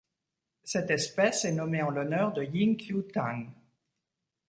[0.63, 3.45] Cette espèce est nommée en l'honneur de Ying-qiu Tang.